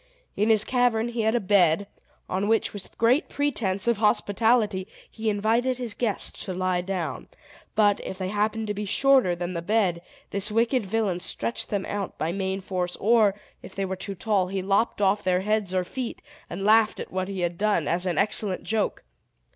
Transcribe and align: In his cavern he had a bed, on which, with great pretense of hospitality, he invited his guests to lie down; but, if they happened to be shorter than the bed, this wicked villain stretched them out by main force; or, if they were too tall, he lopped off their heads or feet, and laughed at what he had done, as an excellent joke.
In 0.35 0.49
his 0.49 0.63
cavern 0.63 1.09
he 1.09 1.21
had 1.21 1.35
a 1.35 1.39
bed, 1.39 1.85
on 2.27 2.47
which, 2.47 2.73
with 2.73 2.97
great 2.97 3.29
pretense 3.29 3.87
of 3.87 3.97
hospitality, 3.97 4.87
he 5.07 5.29
invited 5.29 5.77
his 5.77 5.93
guests 5.93 6.43
to 6.45 6.55
lie 6.55 6.81
down; 6.81 7.27
but, 7.75 7.99
if 8.03 8.17
they 8.17 8.29
happened 8.29 8.65
to 8.65 8.73
be 8.73 8.85
shorter 8.85 9.35
than 9.35 9.53
the 9.53 9.61
bed, 9.61 10.01
this 10.31 10.51
wicked 10.51 10.87
villain 10.87 11.19
stretched 11.19 11.69
them 11.69 11.85
out 11.85 12.17
by 12.17 12.31
main 12.31 12.61
force; 12.61 12.95
or, 12.95 13.35
if 13.61 13.75
they 13.75 13.85
were 13.85 13.95
too 13.95 14.15
tall, 14.15 14.47
he 14.47 14.63
lopped 14.63 15.03
off 15.03 15.23
their 15.23 15.41
heads 15.41 15.71
or 15.71 15.83
feet, 15.83 16.19
and 16.49 16.63
laughed 16.65 16.99
at 16.99 17.11
what 17.11 17.27
he 17.27 17.41
had 17.41 17.55
done, 17.59 17.87
as 17.87 18.07
an 18.07 18.17
excellent 18.17 18.63
joke. 18.63 19.03